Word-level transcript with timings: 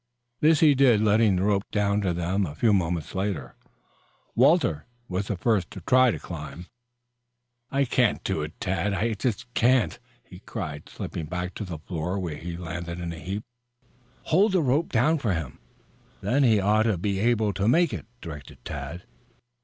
This 0.39 0.61
he 0.61 0.73
did, 0.73 0.99
letting 1.01 1.35
the 1.35 1.43
rope 1.43 1.69
down 1.69 2.01
to 2.01 2.11
them 2.11 2.43
a 2.47 2.55
few 2.55 2.73
moments 2.73 3.13
later. 3.13 3.53
Walter 4.33 4.87
was 5.07 5.27
the 5.27 5.37
first 5.37 5.69
to 5.69 5.81
try 5.81 6.09
the 6.09 6.17
climb. 6.17 6.65
"I 7.69 7.85
can't 7.85 8.23
do 8.23 8.41
it, 8.41 8.59
Tad. 8.59 8.95
I 8.95 9.13
just 9.13 9.53
can't," 9.53 9.99
he 10.23 10.39
cried, 10.39 10.89
slipping 10.89 11.27
back 11.27 11.53
to 11.53 11.65
the 11.65 11.77
floor 11.77 12.17
where 12.17 12.37
he 12.37 12.57
landed 12.57 12.99
in 12.99 13.13
a 13.13 13.19
heap. 13.19 13.43
"Hold 14.23 14.53
the 14.53 14.63
rope 14.63 14.91
down 14.91 15.19
for 15.19 15.35
him, 15.35 15.59
then 16.21 16.41
he 16.43 16.59
ought 16.59 16.87
to 16.89 16.97
be 16.97 17.19
able 17.19 17.53
to 17.53 17.67
make 17.67 17.93
it," 17.93 18.07
directed 18.23 18.57
Tad. 18.65 19.03